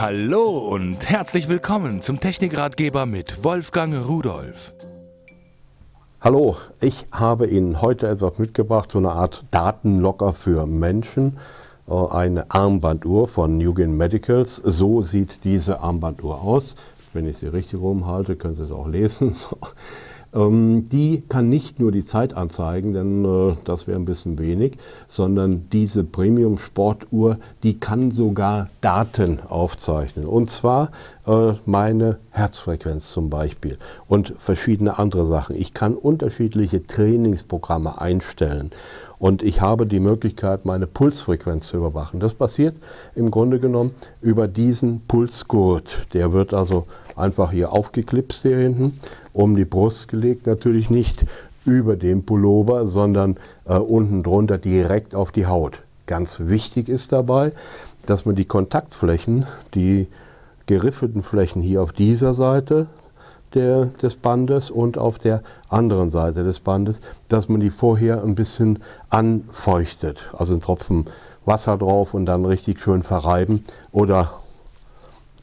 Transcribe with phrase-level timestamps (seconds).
[0.00, 4.72] Hallo und herzlich willkommen zum Technikratgeber mit Wolfgang Rudolf.
[6.20, 11.38] Hallo, ich habe Ihnen heute etwas mitgebracht, so eine Art Datenlocker für Menschen.
[11.88, 14.54] Äh, eine Armbanduhr von Nugent Medicals.
[14.54, 16.76] So sieht diese Armbanduhr aus.
[17.12, 19.34] Wenn ich sie richtig rumhalte, können Sie es auch lesen.
[20.34, 24.76] Ähm, die kann nicht nur die Zeit anzeigen, denn äh, das wäre ein bisschen wenig,
[25.06, 30.26] sondern diese Premium-Sportuhr, die kann sogar Daten aufzeichnen.
[30.26, 30.90] Und zwar
[31.26, 35.56] äh, meine Herzfrequenz zum Beispiel und verschiedene andere Sachen.
[35.56, 38.70] Ich kann unterschiedliche Trainingsprogramme einstellen
[39.18, 42.20] und ich habe die Möglichkeit, meine Pulsfrequenz zu überwachen.
[42.20, 42.76] Das passiert
[43.14, 46.06] im Grunde genommen über diesen Pulsgurt.
[46.12, 49.00] Der wird also einfach hier aufgeklipst hier hinten,
[49.38, 51.24] um die Brust gelegt, natürlich nicht
[51.64, 55.82] über dem Pullover, sondern äh, unten drunter direkt auf die Haut.
[56.06, 57.52] Ganz wichtig ist dabei,
[58.04, 60.08] dass man die Kontaktflächen, die
[60.66, 62.88] geriffelten Flächen hier auf dieser Seite
[63.54, 66.96] der, des Bandes und auf der anderen Seite des Bandes,
[67.28, 70.30] dass man die vorher ein bisschen anfeuchtet.
[70.36, 71.06] Also einen Tropfen
[71.44, 73.64] Wasser drauf und dann richtig schön verreiben.
[73.92, 74.32] Oder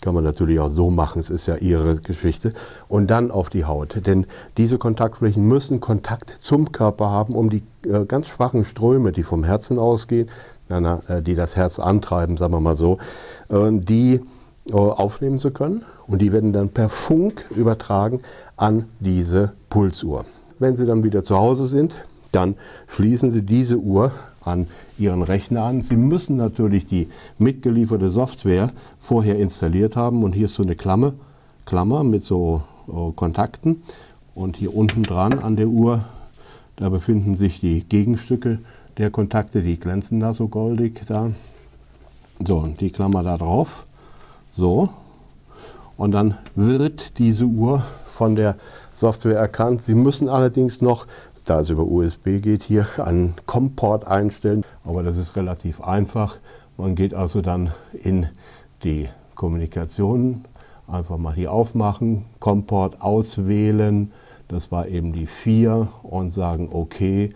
[0.02, 2.54] kann man natürlich auch so machen, es ist ja ihre Geschichte.
[2.88, 4.06] Und dann auf die Haut.
[4.06, 4.26] Denn
[4.58, 9.44] diese Kontaktflächen müssen Kontakt zum Körper haben, um die äh, ganz schwachen Ströme, die vom
[9.44, 10.30] Herzen ausgehen,
[10.70, 12.98] na, na, äh, die das Herz antreiben, sagen wir mal so,
[13.50, 14.22] äh, die
[14.68, 18.22] äh, aufnehmen zu können und die werden dann per Funk übertragen
[18.58, 20.26] an diese Pulsuhr.
[20.60, 21.94] Wenn Sie dann wieder zu Hause sind,
[22.32, 22.56] dann
[22.88, 24.12] schließen Sie diese Uhr
[24.46, 25.82] an Ihren Rechner an.
[25.82, 28.68] Sie müssen natürlich die mitgelieferte Software
[29.02, 31.14] vorher installiert haben und hier ist so eine Klammer,
[31.66, 33.84] Klammer mit so uh, Kontakten
[34.36, 36.06] und hier unten dran an der Uhr,
[36.76, 38.60] da befinden sich die Gegenstücke
[38.98, 41.32] der Kontakte, die glänzen da so goldig da.
[42.46, 43.86] So, die Klammer da drauf
[44.58, 44.90] so.
[45.98, 48.56] Und dann wird diese Uhr von der
[48.96, 49.82] Software erkannt.
[49.82, 51.08] Sie müssen allerdings noch,
[51.46, 54.64] da es über USB geht, hier einen COM-Port einstellen.
[54.84, 56.38] Aber das ist relativ einfach.
[56.78, 58.28] Man geht also dann in
[58.84, 60.46] die Kommunikation,
[60.88, 64.12] einfach mal hier aufmachen, COM-Port auswählen.
[64.48, 67.32] Das war eben die 4 und sagen OK.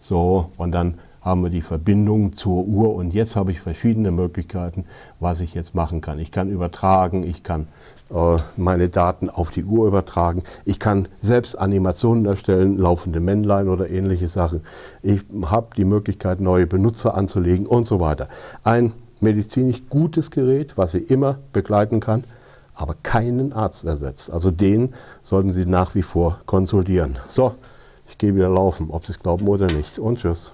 [0.00, 4.84] So, und dann haben wir die Verbindung zur Uhr und jetzt habe ich verschiedene Möglichkeiten,
[5.20, 6.18] was ich jetzt machen kann.
[6.18, 7.66] Ich kann übertragen, ich kann
[8.10, 13.88] äh, meine Daten auf die Uhr übertragen, ich kann selbst Animationen erstellen, laufende Männlein oder
[13.88, 14.60] ähnliche Sachen.
[15.02, 18.28] Ich habe die Möglichkeit, neue Benutzer anzulegen und so weiter.
[18.62, 22.24] Ein medizinisch gutes Gerät, was Sie immer begleiten kann,
[22.74, 24.30] aber keinen Arzt ersetzt.
[24.30, 24.92] Also den
[25.22, 27.18] sollten Sie nach wie vor konsultieren.
[27.30, 27.54] So,
[28.08, 29.98] ich gehe wieder laufen, ob Sie es glauben oder nicht.
[29.98, 30.52] Und tschüss.